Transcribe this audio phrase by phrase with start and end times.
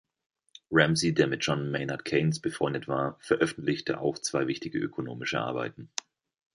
[0.71, 5.91] Ramsey, der mit John Maynard Keynes befreundet war, veröffentlichte auch zwei wichtige ökonomische Arbeiten.